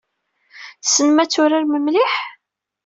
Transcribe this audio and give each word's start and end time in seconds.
Tessnem 0.83 1.17
ad 1.23 1.29
turarem 1.29 1.73
mliḥ? 1.79 2.13